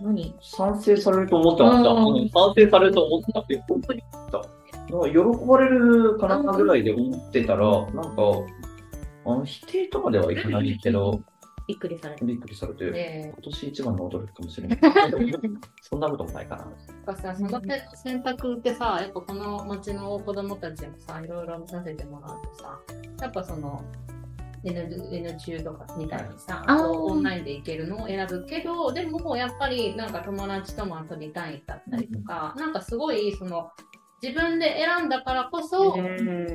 [0.01, 0.35] 何？
[0.41, 1.89] 賛成されると思ってました。
[1.91, 2.21] うん。
[2.21, 4.41] うん賛成されると思ってたって、本当に思った。
[4.89, 8.21] 喜ばれるかなぐらいで思ってたら、なんか、
[9.27, 11.21] あの否定とかではいかないけど、
[11.67, 12.25] びっくりされる。
[12.25, 14.79] びっくりされて、ね今年一番の驚きかもしれない。
[15.81, 16.65] そんなこともないかな。
[16.65, 17.61] なんかさ、その
[17.95, 22.79] 選択ってさ、やっぱこの町の子供たちもさ、いろいろ見させてもらうとさ、
[23.21, 23.83] やっぱその、
[24.63, 33.71] N, N 中とかみたいにさ、あーこうオンラインで行けるのを選ぶけど、でもやっぱりなんか友達とも遊びたいだったりとか、なんかすごいその、
[34.21, 35.95] 自分で選んだからこそ、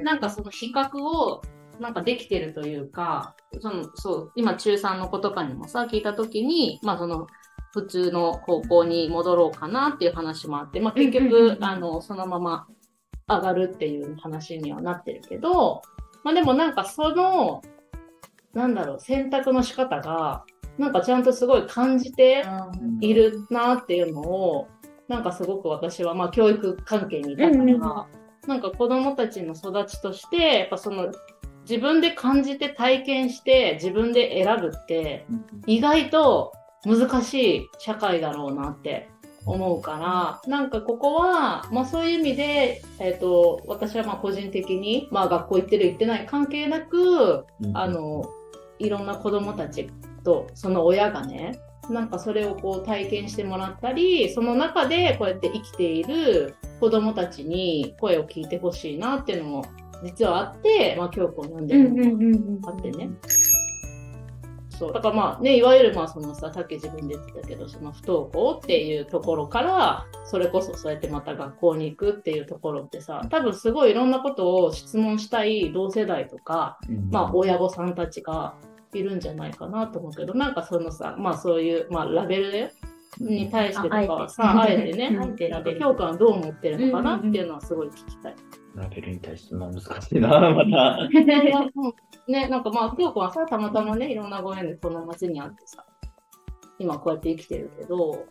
[0.03, 1.43] なんかその比較を
[1.81, 7.27] なんかできてるというか、そのそう今中3の子とかにもさ、聞いたときに、まあその
[7.73, 12.67] 普通の高校に戻ろうかなっていう話もあって、まあ結局、んあの、そのまま
[13.29, 15.81] 上がるっていう話にはなってるけど、
[16.23, 17.63] まあでもなんかその、
[18.53, 20.45] なんだろう、選択の仕方が、
[20.77, 22.45] なんかちゃんとすごい感じて
[23.01, 24.69] いるなっていうのを、
[25.09, 28.07] なんかすごく私は、まあ教育関係にいたから、
[28.47, 31.13] なんか子供たちの育ちとして、やっぱその
[31.69, 35.27] 自分で感じて体験して自分で選ぶって
[35.67, 36.53] 意外と
[36.85, 39.11] 難しい社会だろうなって
[39.47, 48.25] 思うから、なんかここは、まあそういう意味で、えっ、と、私はまあ個人的に、まあ学校行ってる行ってない関係なく、あの、
[48.79, 49.91] いろんな子供たち
[50.25, 51.59] とその親がね、
[51.91, 59.65] なんかそれをこう体験してもらったり、その中でこうやって生きている子供たちに声を聞いてほしいなっていうのも
[60.05, 63.11] 実はあって、まあ教子を読んでるのがあってね。
[64.81, 64.93] そう。
[64.95, 76.79] だからまあね、いわゆるまあそのさ、さっき自分で言ってたけど、その不登校っていうところから、それこそそうやってまた学校に行くっていうところってさ、多分すごいいろんなことを質問したい同世代とか、
[77.11, 78.55] まあ、親御さんたちが
[78.95, 82.73] いるんじゃないかなと思うけど、なんかそのさ、まあそういう、まあラベルで
[83.19, 85.19] に対してとかはさ、あえてね、
[85.81, 88.35] 評価はどう思ってるのかなっていうのはすごい聞きたい。
[88.75, 91.09] ラベルに対して、まあ難しいな、また。
[92.29, 95.85] ね、なんかまあ、京子はさ、たまたまね、いろんなご縁でこの街にあってさ、
[96.79, 98.27] 今こうやって生きてるけど、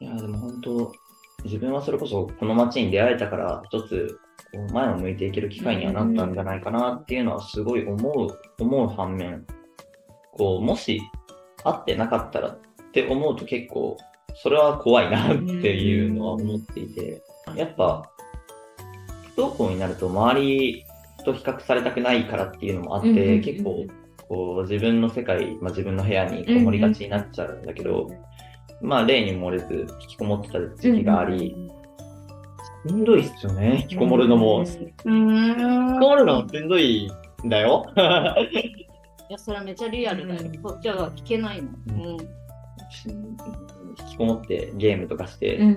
[0.00, 0.92] いや、でも本当、
[1.44, 4.18] 自分はそれこそこの街に出会えたから、一つ、
[4.52, 8.28] こう前を向いていける機会にはなったんじゃないかなっていうのはすごい思う、
[8.62, 9.44] 思う反面、
[10.32, 11.00] こう、もし
[11.62, 12.56] 会ってなかったら
[13.02, 13.98] って思うと結構、
[14.34, 17.20] それは怖いなっていうのは思っていて、
[17.54, 18.10] やっぱ、
[19.34, 20.84] 不登校になると周り
[21.22, 23.84] と比較されたくないからっていうのもあって、結構、
[24.28, 28.10] こう、自分の世界、まあ、自分の部屋にこもりがちになっちゃうんだけど、
[28.80, 31.54] まあ、例に漏れず、引きこもってた時期があり、
[32.88, 34.64] しんどいっすよね、引きこもるのも。
[34.66, 37.10] 引きうーんこもるのしんどい
[37.44, 37.84] だよ。
[39.28, 40.40] いや、それはめちゃリアルだよ。
[40.40, 41.68] うんこっちは聞けないの。
[41.68, 42.45] ううんん。
[43.98, 45.76] 引きこもってゲームとかして、うん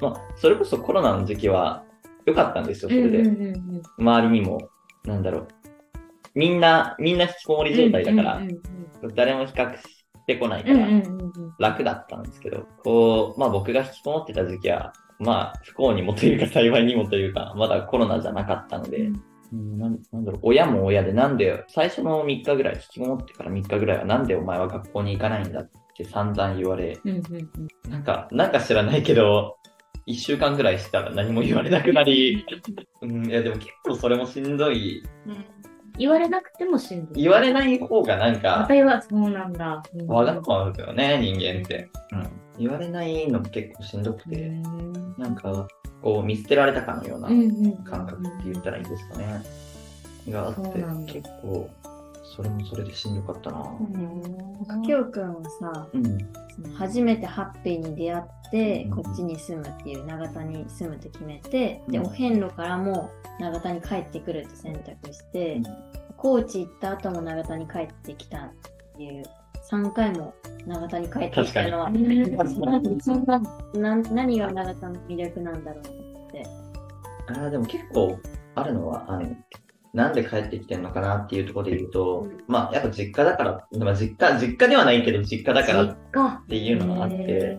[0.00, 1.84] まあ、それこそコロナの時期は
[2.26, 3.18] 良かったんですよ、それで。
[3.18, 4.68] うんうんうん周りにも、
[5.04, 5.48] なんだろう。
[6.34, 8.62] みんな、みんな引きこもり状態だから、うんうん
[9.16, 9.84] 誰も比較し
[10.28, 11.32] てこないから、うんうんうんうん。
[11.58, 19.10] 楽だったんですけど、こう、まあ僕が引きこもってた時期は、まあ不幸にもというか幸いにもというか、まだコロナじゃなかったので、
[19.52, 19.78] うん。
[19.78, 29.56] なんなんだろう、親も親でなんで、最初の3日ぐらい、引きこもってから3日ぐらいはなんでお前は学校に行かないんだって散々言われ、うんうんうんなんか、なんか知らないけど、
[30.06, 32.44] 1週間ぐらいしたら何も言われなくなり、
[33.02, 35.02] うん、いやでも結構それもしんどい。
[35.98, 37.22] 言われなくてもしんどい。
[37.22, 39.82] 言われない方がなんまかた、言わそうなんだ。
[39.94, 41.88] うんわがままですよね、人間って。
[42.12, 42.30] うん。
[42.58, 44.62] 言われないのも結構しんどくうて、ん
[45.18, 45.68] なんか、
[46.02, 49.42] こう見捨てられたかのようなうんうん感覚って言ったらいいんですかね。
[50.28, 51.68] があって結構、
[52.34, 53.62] それもそれでしんどかったな。
[54.84, 56.18] きょうくんはさ、うん。
[56.74, 58.90] 初めてハッピーに出会って、うん。
[58.90, 62.06] こっちに住むっていう長田に住むって決めて、でうん。
[62.06, 65.64] お遍路からも長田に帰ってくるって選択して、うん。
[66.16, 68.50] 高知行った後も長田に帰ってきたっ
[68.96, 69.24] ていう
[69.70, 70.32] 3回も
[70.66, 72.30] 長田に帰ってきたのは 何
[74.38, 75.82] が長田の魅力なんだろう
[76.28, 76.46] って。
[77.28, 78.16] あーでも結構
[78.54, 79.26] あるのは、あの、
[79.92, 86.42] なんで帰ってきてんのかなっていうところで言うと、まあやっぱ実家だから、まあ実家、実家ではないけど実家だからっか。
[86.48, 87.58] ていうのがあって、へ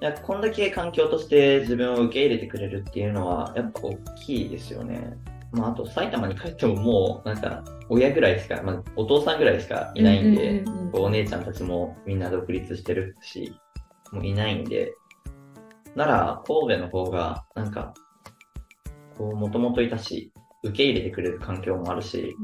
[0.00, 5.16] いやこんだけ環境として自分を受け入れてくれるっていうのはやっぱ大きいですよね。
[5.50, 13.58] まああと埼玉に帰ってももうなんか親ぐらいしか、まあお父さんぐらいしかいないんで、お姉ちゃんたちもみんな独立してるし、
[14.12, 14.92] もういないんで、
[15.94, 17.94] なら神戸の方がなんか、
[19.16, 20.30] こうもともといたし、
[20.64, 22.36] 受け入れてくれる環境もあるし、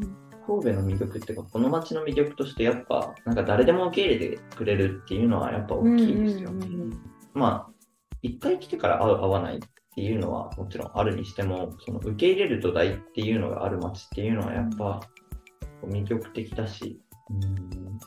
[0.47, 6.69] 神戸の魅力っていうか、この街の魅力としてやっぱ、なんか誰でも受け入れてくれるっていうのはやっぱ大きいですよね。
[7.33, 7.73] まあ、
[8.23, 9.59] 一回来てから会う会わないっ
[9.95, 15.01] ていうのはもちろんあるにしても、その受け入れる土台っていうのがある街っていうのはやっぱ
[15.85, 17.01] 魅力的だし、
[17.31, 17.99] うん。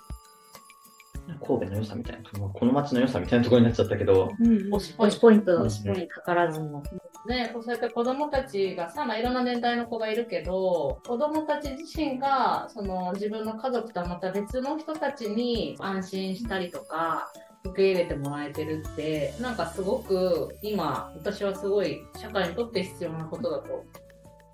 [1.45, 4.79] 神戸の良さみたいな、まあこの街の良さみたいなところになっちゃったけど、うん推
[5.11, 6.07] しポイント推しポイント。
[6.07, 6.83] かからずも。
[7.25, 17.31] ね、そうやって子供たちがさ、まあ、いろんな年代の子がいるけど、子供たち自身が、その自分の家族とはまた別の人たちに安心したりとか、
[17.63, 23.85] 受け入れてもらえてるって、なんかすごく今、私はすごい社会にとって必要なことだと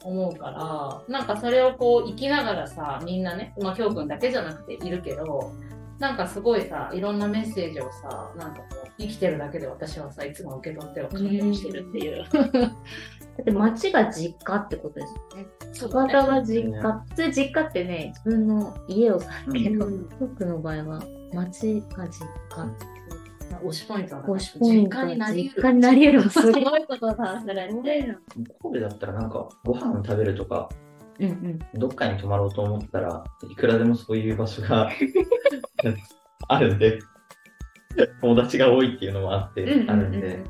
[0.04, 5.52] 思うから、なんかそれをこう生きながらさ、みんなね、まあ、きょうくんだけじゃなくているけど、
[6.00, 12.26] なんかすごいさ、いろんなメッセージをさ、なんかこう、生きてるだけで私はさ、いつも受け取っては感動してるっていう。
[13.36, 15.48] だって町が実家ってことですよね。
[15.72, 17.06] そう博多が実家。
[17.10, 21.04] 普通実家ってね、自分の家をさけど、うん僕の場合は
[21.34, 23.04] 町が実家。
[23.64, 26.30] 推しポイントは推しポイント実家になり実家になり得る。
[26.30, 28.18] すごいことだ、それって。
[28.62, 30.70] 神戸だったらなんかご飯食べるとか、
[31.24, 31.80] うんうん。
[31.80, 34.90] どっかに泊まろうと思ったらいくらでもそういう場所が
[36.48, 37.00] あるんで、
[38.22, 39.90] 友達が多いっていうのもあって、うんうんうん。
[39.92, 40.44] あるんで、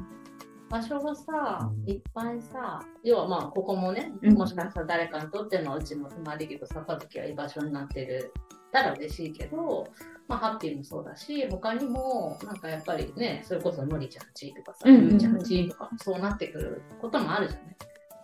[0.69, 1.89] 場所がさう、ん。
[1.89, 4.33] いっぱいさ、要はまあ、ここもね、うん。
[4.33, 8.33] もしかしたら誰かにとってのうちの隣木と坂月は居場所になってる。
[8.73, 9.87] たら嬉しいけど、
[10.27, 15.09] まあ、ハッピーもそうだし、他にも、なんかやっぱりね、それこそのりちゃんちとかさ、うんうんうん。
[15.11, 17.75] ゆうちゃんちとかもそうなってくることもあるじゃない。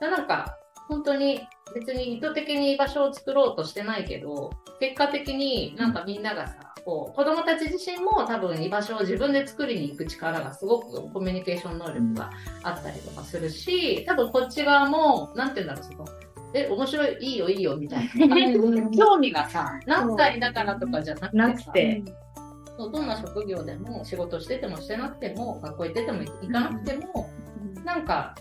[0.01, 0.57] だなんか、
[0.87, 1.39] 本当に
[1.73, 6.55] 別に意図的に居場所を作ろうとしてないけど、結果的になんかみんながさ、
[6.85, 12.29] こう子供たち自身も多分居場所を自分で作りに行く力がすごくコミュニケーション能力が
[12.63, 16.05] あったりとかするし、多分こっち側も、なんて言うんだろう、その、
[16.53, 18.89] え、面白い、いいよ、いいよ、みたいな。
[18.97, 22.03] 興味がさ、何歳だからとかじゃなくてさ、なくて
[22.79, 27.29] そうどんな職業でも仕事しててもしてなくても学校行ってても行かなくても、
[27.83, 28.35] なんか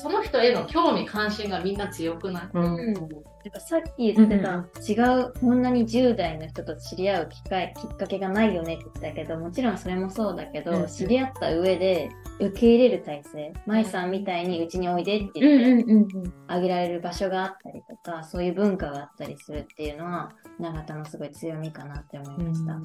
[0.00, 3.04] その人への興味関心がみんな強くない、うんうん、なん
[3.52, 10.86] かさっき言ってた、違うこんなに10代の人と知り合う機会きっかけがないよねって言ってたけどもちろんそれもそうだけど、うん。
[10.86, 16.32] 知り合った上で受け入れる体制舞さんみたいにうちにおいでってうん言ってうんうんうん。
[16.46, 20.30] あげられる場所があったりとかそういう文化があったりするっていうのは
[20.60, 22.80] 永田のすごい強みかなって思いました。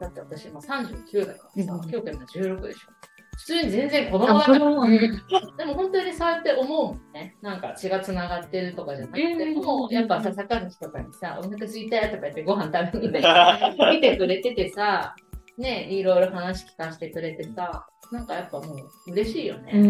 [0.00, 4.88] だって私今39だからさ、うん今日今16でしょ普通に全然子供あ、だから子供は。
[4.88, 7.36] でも本当にそうやって思うもんね。
[7.42, 15.14] なんか血がつながってるとかじゃなくても、うんやっぱさ、坂口とかにさ、お腹空いたよとか言ってご飯食べに行って、 見てくれててさ、
[15.58, 19.72] ね、いろいろ話聞かせてくれてさ、なんかやっぱもう嬉しいよね。
[19.74, 19.80] うん。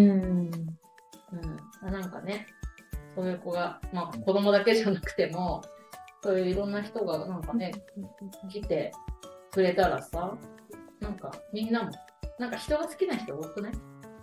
[1.84, 2.46] うん、なんかね、
[3.14, 5.62] そういう子が、まあ子供だけじゃなくても、
[6.22, 7.72] そういういろんな人がなんかね、
[8.50, 8.92] 来て
[9.52, 10.36] くれたらさ、
[11.00, 11.90] なんかみんなも、
[12.38, 13.72] なんか人が好きな人多くない？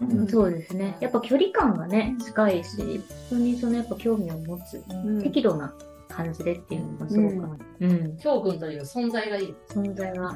[0.02, 0.28] うん。
[0.28, 0.98] そうですね。
[1.00, 4.84] やっぱ距離感がね、近いし、人にそのやっぱ興味を持つ、
[5.24, 5.74] 適度な
[6.10, 9.56] 感じでっていうのがすごく、うん、翔くんという存在がいい。
[9.70, 10.36] 存在が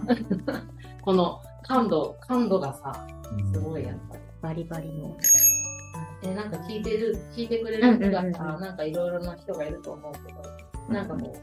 [1.04, 3.08] この感度、感度がさ、
[3.54, 4.22] すごいやっぱり。
[4.42, 5.16] バリバリの。
[6.22, 10.42] で、なんか聞いてる、聞いてくれる人がさ、なんかいろいろな人がいると思うけど、
[10.94, 11.34] なんかもう、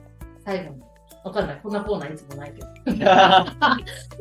[0.44, 0.82] 最後に、
[1.24, 1.60] わかんない。
[1.62, 2.68] こんなコーナーいつもないけど。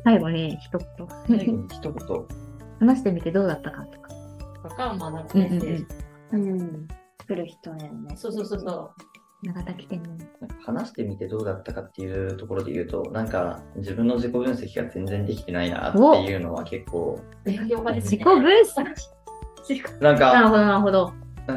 [0.03, 1.67] 最後に一言。
[1.67, 2.25] 一言。
[2.79, 4.09] 話してみてどうだったかとか。
[4.69, 5.85] とか、まあなんかメッセージ。
[6.31, 6.87] うん。
[7.27, 7.91] 来る人ね。
[8.15, 8.91] そうそうそうそう。
[9.45, 10.03] 永田来ても。
[10.65, 17.19] 話してみてどうだったかっていうところで言うと、なんか自分の自己分析が全然できてないなっていうのは結構。
[17.45, 20.01] 自己分析。
[20.01, 21.13] なんか、なるほど、なるほど。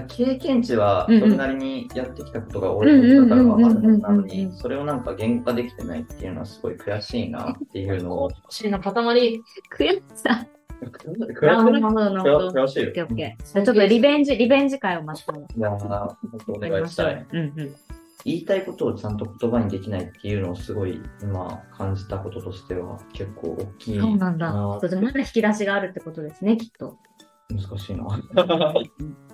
[0.09, 8.31] 経験値はそれなりにやってきたことが多いことだからわかるのに、それをなんか言語化できてないっていうのはすごい悔しいなっていうのを。
[8.49, 8.93] しいの塊。
[8.93, 10.47] 悔しさ。
[10.83, 12.65] 悔なるほど、なるほど、なるほど。
[12.65, 15.33] 悔しいちょっとリベンジ、リベンジ会をまた。
[15.33, 16.17] いやー、本
[16.47, 17.27] 当お願いしたい。
[17.33, 17.75] うんうん。
[18.25, 24.53] 言いたいことをちゃんと言葉にできないっていうのをすごい今感じたこととしては結構大きいそうなんだ。
[24.53, 26.99] まだ引き出しがあるってことですね、きっと。
[27.51, 28.05] 難しいな。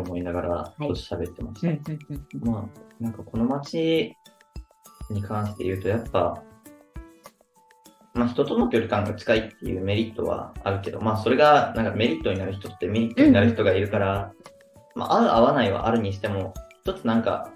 [0.00, 1.68] って思いながらい少し喋ってました。
[1.68, 2.50] うんうんうん。
[2.50, 4.16] まあ、なんかこの街
[5.10, 6.42] に関して言うと、やっぱ、
[8.14, 14.32] まあ人との距離感が近いっていうメリットはあるけど、まあそれがなんかメリットになる人ってメリットになる人がいるから、
[14.94, 17.50] まあ合う合わないはあるにしても、一つなんか、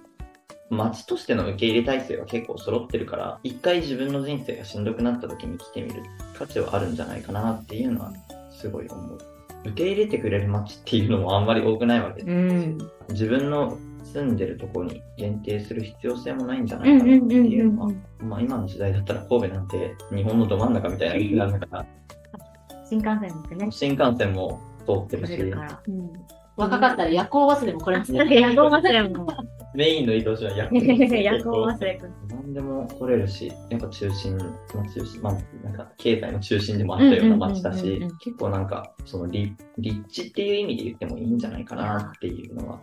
[0.68, 6.02] 街としての受け入れ体制は結構揃ってるから、一回自分の人生がしんどくなった時に来てみる
[6.36, 8.12] 価値はあるんじゃないかなっていうのは
[8.50, 9.35] すごい思う。
[9.66, 12.78] 受け入れてくれる街っていうのもあんまり多くないわけでうん。
[13.10, 21.86] 自分の住んでるところに限定する必要性もないんじゃないかなっていうのは、まあ今の時代だったら神戸なんて日本のど真ん中みたいな国なんだから、
[22.88, 23.68] 新幹線乗ってね。
[23.70, 25.34] 新幹線も通ってるし。
[25.34, 25.54] う
[25.90, 26.12] ん。
[26.56, 28.40] 若かったら夜行バスでも来れますね。
[28.40, 29.26] 夜行バスでも。
[29.74, 32.12] メインの移動手段夜夜行バスで来る。
[32.30, 34.44] 何でも来れるし、やっぱ中心、ま
[34.80, 42.80] あ中心、まあなんか経済の中心でもあったような街だし結構なんかその立立地っていう意味で言ってもいいんじゃないかなっていうのは。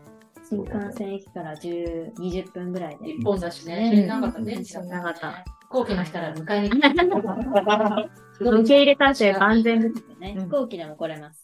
[0.48, 3.10] 新幹線駅から10、20分ぐらいで。
[3.10, 3.92] 一本だしね。
[3.94, 4.64] うん新長田ね。
[4.64, 6.88] 新長田飛行機の人ら迎えに来て。
[8.40, 9.96] 受け入れ体制万全です。
[10.20, 11.44] ね、うん飛行機でも来れます。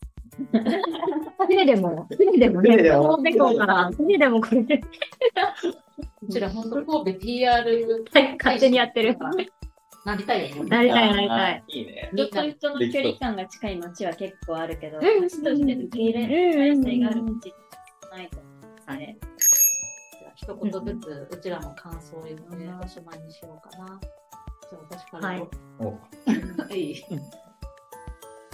[1.47, 4.81] 船でも、船でもね、船でも神戸港から船でもこれで、
[6.23, 8.05] うちら本当神戸 PR
[8.37, 9.17] 勝手にやってる。
[10.05, 10.69] なりたいよね。
[10.69, 11.63] なりたいなりたい。
[11.67, 12.09] いいね。
[12.13, 17.53] 人と人の距離感が近い街は結構あるけど、うん街として受け入れる体制がある街
[18.11, 19.17] ないと思うんですね。
[20.35, 22.43] 一言ずつ、うちらも感想を言って
[22.83, 23.99] おしまいにしようかな。
[24.69, 25.27] じゃあ私から。
[25.27, 25.47] はい
[25.79, 26.95] お いい。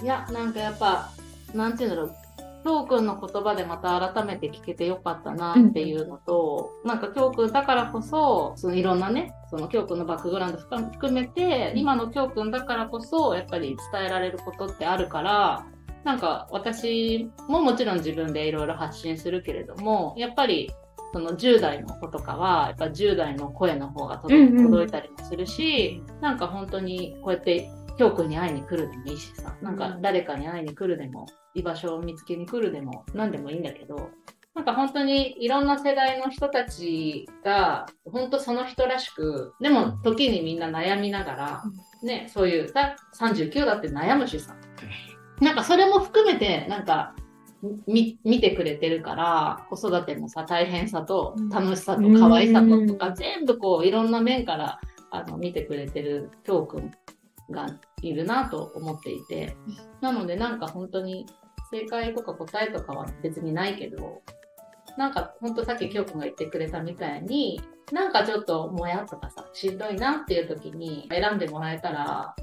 [0.03, 1.09] いや、なんかやっぱ、
[1.55, 2.15] なんていうんだろう。
[2.63, 15.67] きょうくんの言葉でまた改めて聞けてよかったなっていうのと、なんかきょうくんだからこそ、そのいろんなね、そのきょうくんのバックグラウンド含めて、今のきょうくんだからこそ、やっぱり伝えられることってあるから、
[16.03, 20.71] なんか私ももちろん自分でいろいろ発信するけれども、やっぱり
[21.13, 34.09] その10代の子とかは、やっぱ10代の声の方が届,、いたりもするし、なんか本当にこうやって、きょうくんに会いに来るでもいいしさ、なんか誰かに会いに来るでも、居場所を見つけに来るでも、何でもいいんだけど、
[34.53, 41.63] なんか本当にいろんな世代の人たちが、本当その人らしく、でも時にみんな悩みながら、
[42.03, 44.55] ね、そういう、だ39だって悩むしさ。
[45.41, 47.15] なんかそれも含めて、なんか、
[47.87, 54.79] み見てくれてるから、子育てもさ、大変さと楽しさと可愛さととか、全部こう、いろんな面から
[55.11, 56.91] あの見てくれてる教訓
[57.51, 57.67] が
[58.01, 59.55] いるなと思っていて、
[60.01, 61.25] なのでなんか本当に
[61.71, 64.21] 正解とか答えとかは別にないけど、
[64.97, 72.35] なんか本当さっき教訓が言ってくれたみたいに、なんかちょっともやとかさ、しんどいなっていう時に選んでもらえたら、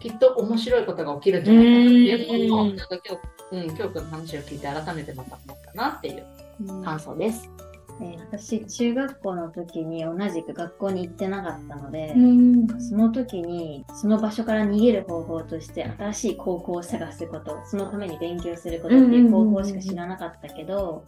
[0.00, 7.48] きっと面白いことが起きるんじゃないかなっていうのを、うんなんか今日、うん、教訓の話を聞いて改めてまた思ったなっていう感想です。
[7.48, 12.80] えー私、中学校の時に同じく学校に行ってなかったので、ん。
[12.80, 21.04] その時に、その場所から逃げる方法として、新しい高校を探すこと、そのために勉強することっていう方法しか知らなかったけど、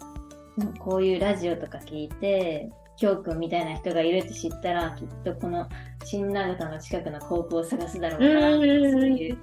[0.78, 5.68] こういうラジオとか聞いて、きょうくんみたいな人がいるって知ったら、きっとこの
[6.04, 9.38] 新長田の近くの高校を探すだろうな、うんそういう、そういう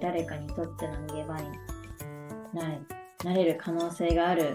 [0.00, 1.48] 誰かにとっての逃げ場に
[3.24, 4.54] なれる可能性がある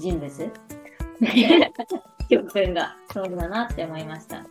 [0.00, 0.52] 人物
[2.28, 4.44] きょうくんがそうだなって思いました。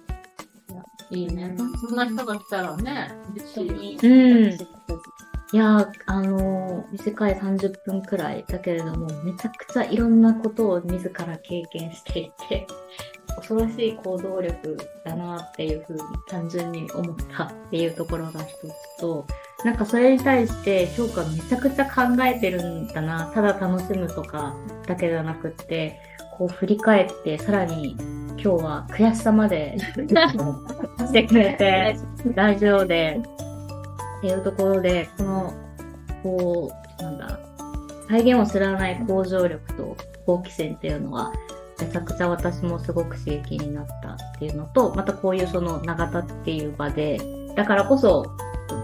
[1.11, 1.55] いいね。
[1.79, 3.97] そんな人が来たらね、嬉しい。
[3.97, 4.85] うん
[5.53, 12.67] いやー、あのー短い30分くらいだけれども、めちゃくちゃいろんなことを自ら経験していて、
[13.37, 19.25] 恐ろしい行動力だなっていうふうに単純に思ったっていうところが一つと、
[19.63, 24.55] なんかそれに対して評価めちゃくちゃ考えてるんだな、ただ楽しむとか
[24.87, 25.99] だけではなくって、
[26.37, 27.95] こう振り返って、さらに
[28.31, 31.97] 今日は悔しさまでしてくれて、
[32.33, 33.19] ラジオで、
[34.19, 35.53] っていうところで、この、
[36.23, 37.39] こう、なんだ、
[38.09, 41.31] 再現を知らない向上力と好奇心っていうのは、
[41.79, 47.19] めちゃくちゃ私もすごく刺激になったっていうのと、またこういうその永田っていう場で、
[47.55, 48.25] だからこそ、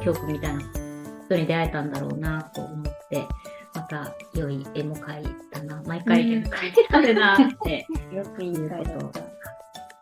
[0.04, 0.62] 教訓みたいな
[1.26, 3.28] 人に出会えたんだろうなと思って、
[3.74, 9.22] また良いエモ会だな、毎回エモ会だなってよくいい回だった。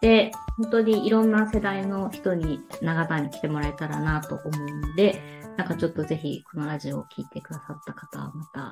[0.01, 5.21] で、本当にいろんな世代の人に長田に来てもらえたらなと思うので、
[5.57, 8.71] なんかちょっとぜひこのラジオを聞いてくださった方はまた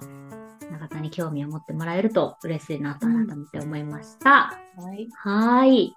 [0.71, 4.57] 長田に興味を持ってもらえると嬉しいなと改めて思いました。
[4.77, 5.09] はい。
[5.15, 5.95] はーい。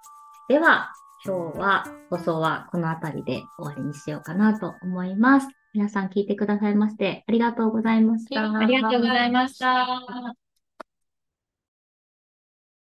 [0.49, 0.91] では、
[1.23, 5.47] 今日は放送はこの辺りで終わりにしようかなと思います。
[5.73, 8.57] 皆さん聞いてくださいましてありがとうございました。
[8.57, 10.40] ありがとうございました。